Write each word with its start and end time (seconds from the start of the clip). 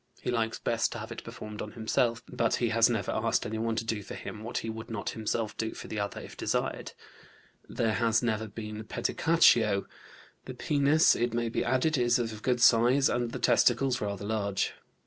He 0.19 0.31
likes 0.31 0.57
best 0.57 0.91
to 0.93 0.97
have 0.97 1.11
it 1.11 1.23
performed 1.23 1.61
on 1.61 1.73
himself, 1.73 2.23
but 2.27 2.55
he 2.55 2.69
has 2.69 2.89
never 2.89 3.11
asked 3.11 3.45
anyone 3.45 3.75
to 3.75 3.85
do 3.85 4.01
for 4.01 4.15
him 4.15 4.43
what 4.43 4.57
he 4.65 4.67
would 4.67 4.89
not 4.89 5.11
himself 5.11 5.55
do 5.55 5.75
for 5.75 5.87
the 5.87 5.99
other 5.99 6.19
if 6.19 6.35
desired. 6.35 6.93
There 7.69 7.93
has 7.93 8.23
never 8.23 8.47
been 8.47 8.83
pedicatio. 8.85 9.85
The 10.45 10.55
penis, 10.55 11.15
it 11.15 11.35
may 11.35 11.49
be 11.49 11.63
added, 11.63 11.99
is 11.99 12.17
of 12.17 12.41
good 12.41 12.61
size, 12.61 13.09
and 13.09 13.31
the 13.31 13.37
testicles 13.37 14.01
rather 14.01 14.25
large. 14.25 14.73